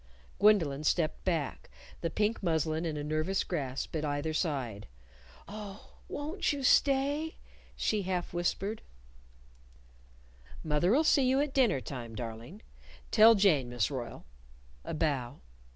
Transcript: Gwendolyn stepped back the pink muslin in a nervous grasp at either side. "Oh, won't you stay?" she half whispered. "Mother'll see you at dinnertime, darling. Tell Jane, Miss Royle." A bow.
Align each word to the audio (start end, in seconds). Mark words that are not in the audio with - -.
Gwendolyn 0.39 0.83
stepped 0.83 1.23
back 1.25 1.69
the 2.01 2.09
pink 2.09 2.41
muslin 2.41 2.87
in 2.87 2.97
a 2.97 3.03
nervous 3.03 3.43
grasp 3.43 3.95
at 3.95 4.03
either 4.03 4.33
side. 4.33 4.87
"Oh, 5.47 5.99
won't 6.09 6.51
you 6.51 6.63
stay?" 6.63 7.35
she 7.75 8.01
half 8.01 8.33
whispered. 8.33 8.81
"Mother'll 10.63 11.03
see 11.03 11.29
you 11.29 11.39
at 11.39 11.53
dinnertime, 11.53 12.15
darling. 12.15 12.63
Tell 13.11 13.35
Jane, 13.35 13.69
Miss 13.69 13.91
Royle." 13.91 14.25
A 14.83 14.95
bow. 14.95 15.41